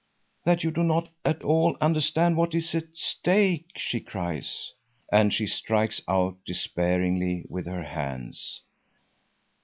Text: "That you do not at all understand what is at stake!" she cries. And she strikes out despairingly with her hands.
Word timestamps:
"That 0.45 0.63
you 0.63 0.71
do 0.71 0.81
not 0.81 1.09
at 1.23 1.43
all 1.43 1.77
understand 1.79 2.35
what 2.35 2.55
is 2.55 2.73
at 2.73 2.97
stake!" 2.97 3.67
she 3.75 3.99
cries. 3.99 4.73
And 5.11 5.31
she 5.31 5.45
strikes 5.45 6.01
out 6.07 6.43
despairingly 6.43 7.45
with 7.47 7.67
her 7.67 7.83
hands. 7.83 8.63